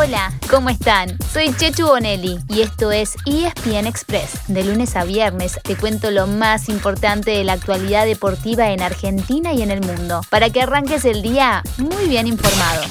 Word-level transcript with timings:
Hola, 0.00 0.30
¿cómo 0.48 0.70
están? 0.70 1.18
Soy 1.32 1.52
Chechu 1.52 1.84
Bonelli 1.84 2.38
y 2.48 2.60
esto 2.60 2.92
es 2.92 3.16
ESPN 3.26 3.88
Express. 3.88 4.46
De 4.46 4.62
lunes 4.62 4.94
a 4.94 5.02
viernes 5.02 5.58
te 5.64 5.74
cuento 5.74 6.12
lo 6.12 6.28
más 6.28 6.68
importante 6.68 7.32
de 7.32 7.42
la 7.42 7.54
actualidad 7.54 8.06
deportiva 8.06 8.70
en 8.70 8.80
Argentina 8.80 9.52
y 9.52 9.62
en 9.62 9.72
el 9.72 9.80
mundo, 9.80 10.20
para 10.30 10.50
que 10.50 10.62
arranques 10.62 11.04
el 11.04 11.20
día 11.20 11.64
muy 11.78 12.06
bien 12.06 12.28
informado. 12.28 12.84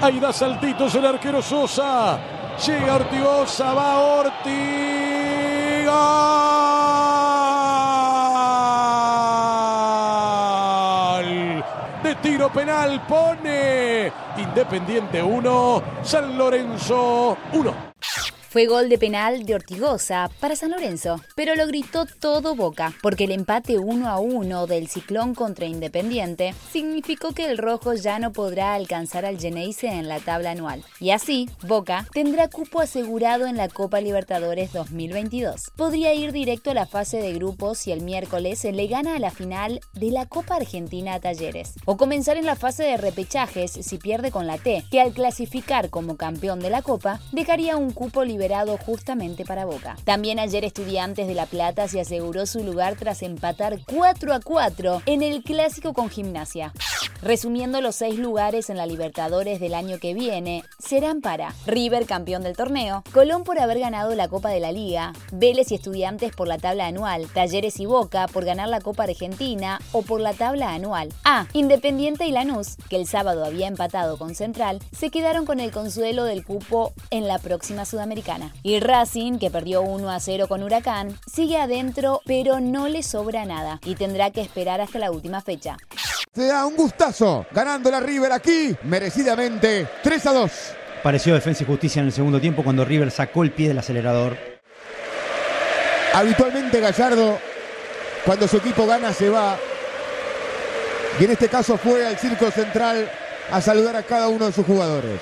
Ahí 0.00 0.18
da 0.18 0.32
saltitos 0.32 0.92
el 0.96 1.06
arquero 1.06 1.40
Sosa. 1.40 2.18
Llega 2.66 2.96
Ortigosa, 2.96 3.72
va 3.74 3.98
Ortiga. 4.00 4.58
De 12.02 12.14
tiro 12.16 12.52
penal 12.52 13.00
pone 13.06 14.12
Independiente 14.38 15.20
1, 15.20 15.82
San 16.02 16.36
Lorenzo 16.38 17.36
1. 17.52 17.87
Fue 18.58 18.66
gol 18.66 18.88
de 18.88 18.98
penal 18.98 19.46
de 19.46 19.54
Ortigosa 19.54 20.28
para 20.40 20.56
San 20.56 20.72
Lorenzo, 20.72 21.20
pero 21.36 21.54
lo 21.54 21.68
gritó 21.68 22.06
todo 22.06 22.56
Boca, 22.56 22.92
porque 23.02 23.22
el 23.22 23.30
empate 23.30 23.78
1 23.78 24.08
a 24.08 24.18
1 24.18 24.66
del 24.66 24.88
Ciclón 24.88 25.36
contra 25.36 25.66
Independiente 25.66 26.52
significó 26.72 27.30
que 27.30 27.44
el 27.44 27.56
rojo 27.56 27.94
ya 27.94 28.18
no 28.18 28.32
podrá 28.32 28.74
alcanzar 28.74 29.24
al 29.24 29.38
Geneise 29.38 29.86
en 29.86 30.08
la 30.08 30.18
tabla 30.18 30.50
anual. 30.50 30.82
Y 30.98 31.12
así, 31.12 31.48
Boca 31.68 32.08
tendrá 32.12 32.48
cupo 32.48 32.80
asegurado 32.80 33.46
en 33.46 33.56
la 33.56 33.68
Copa 33.68 34.00
Libertadores 34.00 34.72
2022. 34.72 35.70
Podría 35.76 36.12
ir 36.14 36.32
directo 36.32 36.72
a 36.72 36.74
la 36.74 36.86
fase 36.86 37.18
de 37.18 37.34
grupos 37.34 37.78
si 37.78 37.92
el 37.92 38.00
miércoles 38.00 38.64
le 38.64 38.88
gana 38.88 39.14
a 39.14 39.20
la 39.20 39.30
final 39.30 39.78
de 39.92 40.10
la 40.10 40.26
Copa 40.26 40.56
Argentina 40.56 41.14
a 41.14 41.20
Talleres, 41.20 41.74
o 41.84 41.96
comenzar 41.96 42.36
en 42.36 42.46
la 42.46 42.56
fase 42.56 42.82
de 42.82 42.96
repechajes 42.96 43.70
si 43.70 43.98
pierde 43.98 44.32
con 44.32 44.48
la 44.48 44.58
T, 44.58 44.82
que 44.90 45.00
al 45.00 45.12
clasificar 45.12 45.90
como 45.90 46.16
campeón 46.16 46.58
de 46.58 46.70
la 46.70 46.82
Copa 46.82 47.20
dejaría 47.30 47.76
un 47.76 47.92
cupo 47.92 48.24
liberado 48.24 48.47
justamente 48.78 49.44
para 49.44 49.64
Boca. 49.64 49.96
También 50.04 50.38
ayer 50.38 50.64
Estudiantes 50.64 51.26
de 51.26 51.34
La 51.34 51.46
Plata 51.46 51.88
se 51.88 52.00
aseguró 52.00 52.46
su 52.46 52.64
lugar 52.64 52.96
tras 52.96 53.22
empatar 53.22 53.78
4 53.86 54.34
a 54.34 54.40
4 54.40 55.02
en 55.06 55.22
el 55.22 55.42
clásico 55.42 55.92
con 55.92 56.08
Gimnasia. 56.08 56.72
Resumiendo 57.22 57.80
los 57.80 57.96
seis 57.96 58.18
lugares 58.18 58.70
en 58.70 58.76
la 58.76 58.86
Libertadores 58.86 59.58
del 59.58 59.74
año 59.74 59.98
que 59.98 60.14
viene, 60.14 60.62
serán 60.78 61.20
para 61.20 61.52
River 61.66 62.06
campeón 62.06 62.42
del 62.42 62.56
torneo, 62.56 63.02
Colón 63.12 63.42
por 63.42 63.58
haber 63.58 63.80
ganado 63.80 64.14
la 64.14 64.28
Copa 64.28 64.50
de 64.50 64.60
la 64.60 64.70
Liga, 64.70 65.12
Vélez 65.32 65.72
y 65.72 65.74
Estudiantes 65.74 66.34
por 66.34 66.46
la 66.46 66.58
tabla 66.58 66.86
anual, 66.86 67.26
Talleres 67.26 67.80
y 67.80 67.86
Boca 67.86 68.28
por 68.28 68.44
ganar 68.44 68.68
la 68.68 68.80
Copa 68.80 69.02
Argentina 69.02 69.80
o 69.92 70.02
por 70.02 70.20
la 70.20 70.32
tabla 70.32 70.72
anual. 70.72 71.08
A. 71.24 71.46
Independiente 71.52 72.26
y 72.26 72.30
Lanús, 72.30 72.76
que 72.88 72.96
el 72.96 73.06
sábado 73.06 73.44
había 73.44 73.66
empatado 73.66 74.16
con 74.16 74.36
Central, 74.36 74.78
se 74.96 75.10
quedaron 75.10 75.44
con 75.44 75.58
el 75.58 75.72
consuelo 75.72 76.24
del 76.24 76.44
cupo 76.44 76.92
en 77.10 77.26
la 77.26 77.38
próxima 77.38 77.84
Sudamericana. 77.84 78.54
Y 78.62 78.78
Racing, 78.78 79.38
que 79.38 79.50
perdió 79.50 79.82
1 79.82 80.08
a 80.08 80.20
0 80.20 80.46
con 80.48 80.62
Huracán, 80.62 81.18
sigue 81.26 81.58
adentro, 81.58 82.20
pero 82.26 82.60
no 82.60 82.88
le 82.88 83.02
sobra 83.02 83.44
nada 83.44 83.80
y 83.84 83.96
tendrá 83.96 84.30
que 84.30 84.40
esperar 84.40 84.80
hasta 84.80 84.98
la 84.98 85.10
última 85.10 85.40
fecha. 85.40 85.76
Se 86.38 86.46
da 86.46 86.66
un 86.66 86.76
gustazo 86.76 87.46
ganando 87.50 87.90
la 87.90 87.98
River 87.98 88.30
aquí, 88.30 88.72
merecidamente 88.84 89.88
3 90.04 90.26
a 90.26 90.32
2. 90.34 90.52
Pareció 91.02 91.34
Defensa 91.34 91.64
y 91.64 91.66
Justicia 91.66 91.98
en 91.98 92.06
el 92.06 92.12
segundo 92.12 92.40
tiempo 92.40 92.62
cuando 92.62 92.84
River 92.84 93.10
sacó 93.10 93.42
el 93.42 93.50
pie 93.50 93.66
del 93.66 93.78
acelerador. 93.78 94.36
Habitualmente 96.14 96.78
Gallardo, 96.78 97.40
cuando 98.24 98.46
su 98.46 98.58
equipo 98.58 98.86
gana, 98.86 99.12
se 99.12 99.28
va. 99.28 99.56
Y 101.18 101.24
en 101.24 101.32
este 101.32 101.48
caso 101.48 101.76
fue 101.76 102.06
al 102.06 102.16
Circo 102.16 102.52
Central 102.52 103.10
a 103.50 103.60
saludar 103.60 103.96
a 103.96 104.04
cada 104.04 104.28
uno 104.28 104.46
de 104.46 104.52
sus 104.52 104.64
jugadores. 104.64 105.20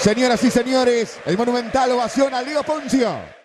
Señoras 0.00 0.42
y 0.42 0.50
señores, 0.50 1.20
el 1.24 1.38
monumental 1.38 1.92
ovación 1.92 2.34
a 2.34 2.42
Leo 2.42 2.64
Poncio. 2.64 3.37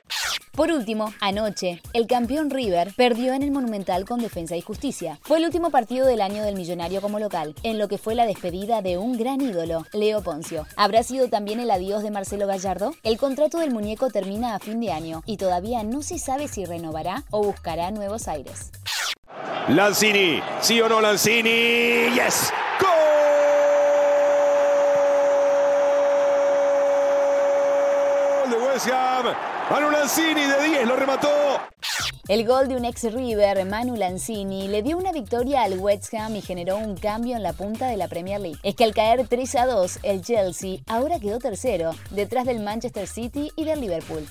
Por 0.55 0.71
último, 0.71 1.11
anoche, 1.19 1.81
el 1.93 2.05
campeón 2.05 2.51
River 2.51 2.93
perdió 2.95 3.33
en 3.33 3.41
el 3.41 3.49
Monumental 3.49 4.05
con 4.05 4.19
Defensa 4.19 4.55
y 4.55 4.61
Justicia. 4.61 5.17
Fue 5.23 5.39
el 5.39 5.45
último 5.45 5.71
partido 5.71 6.05
del 6.05 6.21
año 6.21 6.43
del 6.43 6.55
Millonario 6.55 7.01
como 7.01 7.17
local, 7.17 7.55
en 7.63 7.79
lo 7.79 7.87
que 7.87 7.97
fue 7.97 8.13
la 8.13 8.27
despedida 8.27 8.83
de 8.83 8.99
un 8.99 9.17
gran 9.17 9.41
ídolo, 9.41 9.87
Leo 9.93 10.21
Poncio. 10.21 10.67
¿Habrá 10.75 11.01
sido 11.01 11.27
también 11.27 11.59
el 11.59 11.71
adiós 11.71 12.03
de 12.03 12.11
Marcelo 12.11 12.45
Gallardo? 12.45 12.93
El 13.01 13.17
contrato 13.17 13.57
del 13.57 13.71
muñeco 13.71 14.11
termina 14.11 14.53
a 14.53 14.59
fin 14.59 14.79
de 14.79 14.91
año 14.91 15.23
y 15.25 15.37
todavía 15.37 15.81
no 15.81 16.03
se 16.03 16.19
sabe 16.19 16.47
si 16.47 16.65
renovará 16.65 17.23
o 17.31 17.41
buscará 17.41 17.89
nuevos 17.89 18.27
aires. 18.27 18.69
Lanzini, 19.69 20.39
sí 20.61 20.79
o 20.81 20.87
no 20.87 21.01
Lanzini, 21.01 22.11
yes, 22.13 22.53
Manu 29.69 29.89
Lanzini 29.89 30.41
de 30.41 30.69
10 30.69 30.87
lo 30.87 30.95
remató. 30.95 31.29
El 32.27 32.45
gol 32.45 32.67
de 32.67 32.75
un 32.75 32.85
ex 32.85 33.11
River, 33.11 33.65
Manu 33.65 33.95
Lanzini, 33.95 34.67
le 34.67 34.81
dio 34.81 34.97
una 34.97 35.11
victoria 35.11 35.63
al 35.63 35.79
West 35.79 36.13
Ham 36.13 36.35
y 36.35 36.41
generó 36.41 36.77
un 36.77 36.95
cambio 36.95 37.35
en 37.35 37.43
la 37.43 37.53
punta 37.53 37.87
de 37.87 37.97
la 37.97 38.07
Premier 38.07 38.39
League. 38.39 38.59
Es 38.63 38.75
que 38.75 38.83
al 38.83 38.93
caer 38.93 39.27
3 39.27 39.55
a 39.55 39.65
2, 39.65 39.99
el 40.03 40.21
Chelsea 40.21 40.77
ahora 40.87 41.19
quedó 41.19 41.39
tercero, 41.39 41.95
detrás 42.11 42.45
del 42.45 42.59
Manchester 42.59 43.07
City 43.07 43.51
y 43.55 43.65
del 43.65 43.81
Liverpool. 43.81 44.27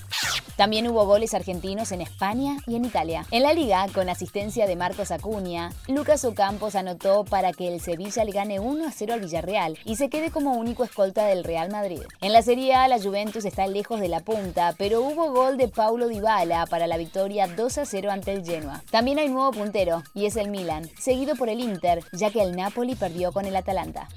También 0.55 0.87
hubo 0.87 1.05
goles 1.05 1.33
argentinos 1.33 1.91
en 1.91 2.01
España 2.01 2.57
y 2.67 2.75
en 2.75 2.85
Italia. 2.85 3.25
En 3.31 3.43
la 3.43 3.53
liga, 3.53 3.87
con 3.93 4.09
asistencia 4.09 4.67
de 4.67 4.75
Marcos 4.75 5.11
Acuña, 5.11 5.71
Lucas 5.87 6.23
Ocampos 6.25 6.75
anotó 6.75 7.25
para 7.25 7.53
que 7.53 7.73
el 7.73 7.81
Sevilla 7.81 8.23
le 8.23 8.31
gane 8.31 8.59
1 8.59 8.87
a 8.87 8.91
0 8.91 9.13
al 9.13 9.21
Villarreal 9.21 9.77
y 9.85 9.95
se 9.95 10.09
quede 10.09 10.31
como 10.31 10.53
único 10.53 10.83
escolta 10.83 11.25
del 11.25 11.43
Real 11.43 11.71
Madrid. 11.71 12.01
En 12.21 12.33
la 12.33 12.41
Serie 12.41 12.75
A, 12.75 12.87
la 12.87 13.01
Juventus 13.01 13.45
está 13.45 13.65
lejos 13.67 13.99
de 13.99 14.09
la 14.09 14.19
punta, 14.19 14.75
pero 14.77 15.01
hubo 15.01 15.31
gol 15.31 15.57
de 15.57 15.67
Paulo 15.67 16.07
Dybala 16.07 16.65
para 16.67 16.87
la 16.87 16.97
victoria 16.97 17.47
2 17.47 17.77
a 17.79 17.85
0 17.85 18.11
ante 18.11 18.33
el 18.33 18.45
Genoa. 18.45 18.83
También 18.91 19.19
hay 19.19 19.29
nuevo 19.29 19.51
puntero, 19.51 20.03
y 20.13 20.25
es 20.25 20.35
el 20.35 20.49
Milan, 20.49 20.89
seguido 20.99 21.35
por 21.35 21.49
el 21.49 21.59
Inter, 21.59 22.03
ya 22.11 22.29
que 22.29 22.41
el 22.41 22.55
Napoli 22.55 22.95
perdió 22.95 23.31
con 23.31 23.45
el 23.45 23.55
Atalanta. 23.55 24.07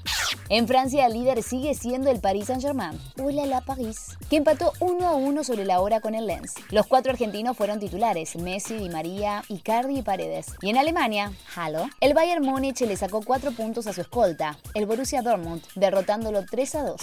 En 0.49 0.65
Francia, 0.65 1.05
el 1.05 1.13
líder 1.13 1.43
sigue 1.43 1.73
siendo 1.73 2.09
el 2.09 2.21
Paris 2.21 2.45
Saint-Germain, 2.45 2.97
Hola 3.21 3.45
la 3.45 3.59
Paris, 3.59 4.17
que 4.29 4.37
empató 4.37 4.71
1 4.79 5.05
a 5.05 5.13
1 5.13 5.43
sobre 5.43 5.65
la 5.65 5.81
hora 5.81 5.99
con 5.99 6.15
el 6.15 6.25
Lens. 6.25 6.53
Los 6.69 6.87
cuatro 6.87 7.11
argentinos 7.11 7.57
fueron 7.57 7.81
titulares, 7.81 8.37
Messi, 8.37 8.77
Di 8.77 8.87
María, 8.87 9.43
Icardi 9.49 9.99
y 9.99 10.01
Paredes. 10.03 10.45
Y 10.61 10.69
en 10.69 10.77
Alemania, 10.77 11.33
Halo, 11.53 11.89
el 11.99 12.13
Bayern 12.13 12.45
Múnich 12.45 12.79
le 12.79 12.95
sacó 12.95 13.21
4 13.21 13.51
puntos 13.51 13.87
a 13.87 13.93
su 13.93 13.99
escolta, 13.99 14.57
el 14.73 14.85
Borussia 14.85 15.21
Dortmund, 15.21 15.63
derrotándolo 15.75 16.45
3 16.45 16.75
a 16.75 16.83
2. 16.83 17.01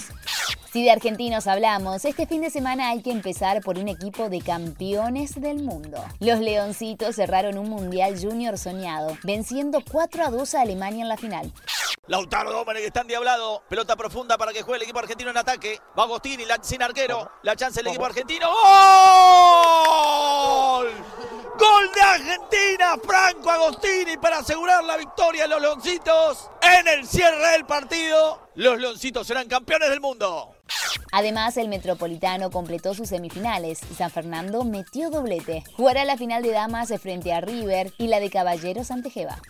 Si 0.73 0.83
de 0.83 0.91
argentinos 0.91 1.47
hablamos, 1.47 2.07
este 2.07 2.27
fin 2.27 2.41
de 2.41 2.49
semana 2.49 2.89
hay 2.89 3.03
que 3.03 3.13
empezar 3.13 3.61
por 3.61 3.79
un 3.79 3.89
equipo 3.89 4.31
de 4.31 4.41
campeones 4.41 5.39
del 5.39 5.63
mundo. 5.63 6.03
Los 6.19 6.41
Leoncitos 6.41 7.17
cerraron 7.17 7.59
un 7.59 7.69
Mundial 7.69 8.19
Junior 8.19 8.57
soñado, 8.57 9.19
venciendo 9.23 9.83
4 9.89 10.25
a 10.25 10.31
2 10.31 10.55
a 10.55 10.63
Alemania 10.63 11.03
en 11.03 11.09
la 11.11 11.19
final. 11.19 11.53
Lautaro 12.07 12.53
Domenech 12.53 12.85
está 12.85 13.01
endiablado. 13.01 13.63
Pelota 13.69 13.97
profunda 13.97 14.37
para 14.37 14.53
que 14.53 14.63
juegue 14.63 14.77
el 14.77 14.83
equipo 14.83 14.99
argentino 14.99 15.31
en 15.31 15.39
ataque. 15.39 15.81
Va 15.99 16.03
Agostini, 16.05 16.45
sin 16.63 16.83
arquero. 16.83 17.31
La 17.43 17.57
chance 17.57 17.81
del 17.81 17.89
equipo 17.89 18.05
argentino. 18.05 18.49
¡Gol! 20.45 20.93
Gol 21.59 21.93
de 21.95 22.01
Argentina, 22.01 22.97
Franco 23.03 23.49
Agostini 23.49 24.17
para 24.17 24.39
asegurar 24.39 24.83
la 24.83 24.97
victoria 24.97 25.45
de 25.45 25.49
los 25.49 25.63
Leoncitos 25.63 26.51
en 26.61 26.89
el 26.89 27.07
cierre 27.07 27.53
del 27.53 27.65
partido. 27.65 28.49
Los 28.57 28.79
Leoncitos 28.81 29.27
serán 29.27 29.49
campeones 29.49 29.89
del 29.89 30.01
mundo. 30.01 30.57
Además, 31.13 31.57
el 31.57 31.69
Metropolitano 31.69 32.51
completó 32.51 32.93
sus 32.93 33.09
semifinales. 33.09 33.79
San 33.97 34.11
Fernando 34.11 34.65
metió 34.65 35.11
doblete. 35.11 35.63
Jugará 35.77 36.05
la 36.05 36.17
final 36.17 36.43
de 36.43 36.51
damas 36.51 36.93
frente 37.01 37.33
a 37.33 37.41
River 37.41 37.93
y 37.99 38.09
la 38.09 38.19
de 38.19 38.31
caballeros 38.31 38.91
ante 38.91 39.11
Jeva. 39.11 39.41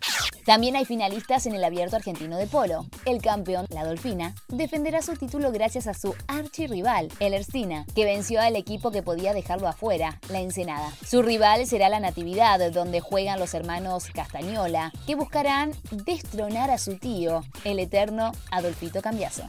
También 0.45 0.77
hay 0.77 0.85
finalistas 0.85 1.47
en 1.47 1.55
el 1.55 1.65
Abierto 1.65 1.97
Argentino 1.97 2.37
de 2.37 2.47
Polo. 2.47 2.87
El 3.07 3.23
campeón, 3.23 3.67
la 3.71 3.85
Dolfina, 3.85 4.35
defenderá 4.49 5.01
su 5.01 5.15
título 5.15 5.51
gracias 5.53 5.87
a 5.87 5.95
su 5.95 6.15
archirrival, 6.27 7.09
el 7.19 7.33
Erstina, 7.33 7.87
que 7.95 8.05
venció 8.05 8.41
al 8.41 8.57
equipo 8.57 8.91
que 8.91 9.03
podía 9.03 9.33
dejarlo 9.33 9.69
afuera, 9.69 10.21
la 10.29 10.41
Ensenada. 10.41 10.93
Su 11.07 11.23
rival 11.23 11.67
será 11.67 11.89
la 11.89 12.01
Natividad, 12.01 12.73
donde 12.73 13.01
juegan 13.01 13.41
los 13.41 13.55
hermanos 13.55 14.07
Castañola, 14.13 14.93
que 15.07 15.15
buscarán 15.15 15.73
destronar 15.91 16.71
a 16.71 16.79
su 16.79 16.99
tío, 16.99 17.43
el 17.65 17.79
eterno 17.79 18.33
Adolfito 18.51 19.01
Cambiaso. 19.01 19.49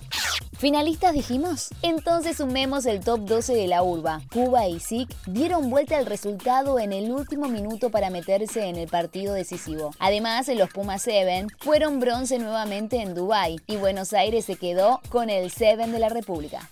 ¿Finalistas 0.57 1.13
dijimos? 1.13 1.69
Entonces 1.81 2.37
sumemos 2.37 2.85
el 2.85 3.01
top 3.01 3.19
12 3.21 3.53
de 3.55 3.67
la 3.67 3.83
urba. 3.83 4.21
Cuba 4.31 4.67
y 4.67 4.79
SIC 4.79 5.09
dieron 5.27 5.69
vuelta 5.69 5.97
al 5.97 6.05
resultado 6.05 6.79
en 6.79 6.93
el 6.93 7.11
último 7.11 7.49
minuto 7.49 7.89
para 7.89 8.09
meterse 8.09 8.65
en 8.65 8.77
el 8.77 8.87
partido 8.87 9.33
decisivo. 9.33 9.91
Además, 9.99 10.47
los 10.47 10.69
Pumas 10.69 11.01
7 11.01 11.47
fueron 11.59 11.99
bronce 11.99 12.39
nuevamente 12.39 13.01
en 13.01 13.15
Dubái 13.15 13.57
y 13.67 13.75
Buenos 13.75 14.13
Aires 14.13 14.45
se 14.45 14.55
quedó 14.55 15.01
con 15.09 15.29
el 15.29 15.51
7 15.51 15.87
de 15.87 15.99
la 15.99 16.07
República. 16.07 16.69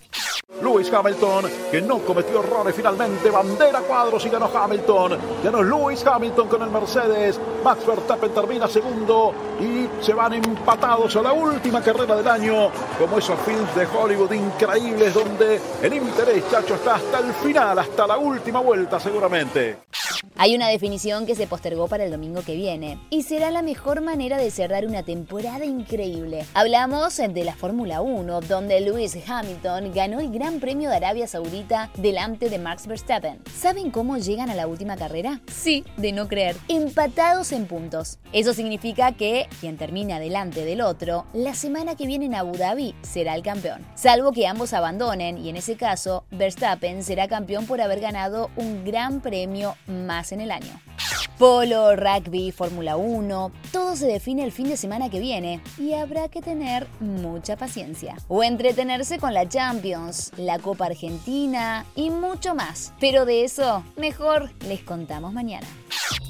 Lewis 0.61 0.91
Hamilton, 0.91 1.45
que 1.71 1.81
no 1.81 1.99
cometió 1.99 2.39
errores 2.41 2.75
finalmente, 2.75 3.29
bandera 3.29 3.79
cuadros 3.81 4.25
y 4.25 4.29
ganó 4.29 4.49
Hamilton. 4.53 5.17
Ganó 5.43 5.63
Lewis 5.63 6.05
Hamilton 6.05 6.47
con 6.47 6.61
el 6.61 6.69
Mercedes. 6.69 7.39
Max 7.63 7.85
Verstappen 7.85 8.33
termina 8.33 8.67
segundo 8.67 9.33
y 9.59 9.87
se 10.03 10.13
van 10.13 10.33
empatados 10.33 11.15
a 11.15 11.21
la 11.21 11.33
última 11.33 11.81
carrera 11.81 12.15
del 12.15 12.27
año, 12.27 12.69
como 12.99 13.17
esos 13.17 13.39
films 13.41 13.75
de 13.75 13.85
Hollywood 13.85 14.31
increíbles 14.31 15.13
donde 15.13 15.59
el 15.81 15.93
interés, 15.93 16.49
chacho, 16.49 16.75
está 16.75 16.95
hasta 16.95 17.19
el 17.19 17.33
final, 17.33 17.79
hasta 17.79 18.07
la 18.07 18.17
última 18.17 18.59
vuelta 18.59 18.99
seguramente. 18.99 19.77
Hay 20.35 20.55
una 20.55 20.67
definición 20.67 21.25
que 21.25 21.35
se 21.35 21.47
postergó 21.47 21.87
para 21.87 22.03
el 22.05 22.11
domingo 22.11 22.41
que 22.41 22.55
viene 22.55 22.99
y 23.09 23.23
será 23.23 23.51
la 23.51 23.61
mejor 23.61 24.01
manera 24.01 24.37
de 24.37 24.51
cerrar 24.51 24.85
una 24.85 25.03
temporada 25.03 25.65
increíble. 25.65 26.45
Hablamos 26.53 27.17
de 27.17 27.43
la 27.43 27.55
Fórmula 27.55 28.01
1, 28.01 28.41
donde 28.41 28.81
Lewis 28.81 29.17
Hamilton 29.27 29.91
ganó 29.93 30.19
el 30.19 30.31
Gran 30.31 30.59
Premio 30.59 30.89
de 30.89 30.95
Arabia 30.95 31.27
Saudita 31.27 31.89
delante 31.97 32.49
de 32.49 32.59
Max 32.59 32.87
Verstappen. 32.87 33.39
¿Saben 33.55 33.91
cómo 33.91 34.17
llegan 34.17 34.49
a 34.49 34.55
la 34.55 34.67
última 34.67 34.97
carrera? 34.97 35.39
Sí, 35.51 35.83
de 35.97 36.11
no 36.11 36.27
creer. 36.27 36.55
Empatados 36.67 37.51
en 37.51 37.65
puntos. 37.65 38.19
Eso 38.31 38.53
significa 38.53 39.11
que 39.11 39.47
quien 39.59 39.77
termina 39.77 40.19
delante 40.19 40.65
del 40.65 40.81
otro, 40.81 41.25
la 41.33 41.53
semana 41.53 41.95
que 41.95 42.07
viene 42.07 42.25
en 42.25 42.35
Abu 42.35 42.57
Dhabi 42.57 42.95
será 43.01 43.35
el 43.35 43.43
campeón. 43.43 43.85
Salvo 43.95 44.31
que 44.31 44.47
ambos 44.47 44.73
abandonen 44.73 45.37
y 45.37 45.49
en 45.49 45.57
ese 45.57 45.75
caso, 45.75 46.25
Verstappen 46.31 47.03
será 47.03 47.27
campeón 47.27 47.65
por 47.65 47.81
haber 47.81 47.99
ganado 47.99 48.49
un 48.55 48.83
gran 48.83 49.21
premio 49.21 49.75
más 50.03 50.31
en 50.31 50.41
el 50.41 50.51
año. 50.51 50.79
Polo, 51.37 51.95
rugby, 51.95 52.51
Fórmula 52.51 52.95
1, 52.95 53.51
todo 53.71 53.95
se 53.95 54.05
define 54.05 54.43
el 54.43 54.51
fin 54.51 54.69
de 54.69 54.77
semana 54.77 55.09
que 55.09 55.19
viene 55.19 55.61
y 55.77 55.93
habrá 55.93 56.29
que 56.29 56.41
tener 56.41 56.87
mucha 56.99 57.57
paciencia. 57.57 58.15
O 58.27 58.43
entretenerse 58.43 59.17
con 59.17 59.33
la 59.33 59.49
Champions, 59.49 60.31
la 60.37 60.59
Copa 60.59 60.85
Argentina 60.85 61.85
y 61.95 62.11
mucho 62.11 62.53
más. 62.53 62.93
Pero 62.99 63.25
de 63.25 63.43
eso, 63.43 63.83
mejor 63.97 64.51
les 64.67 64.83
contamos 64.83 65.33
mañana. 65.33 65.67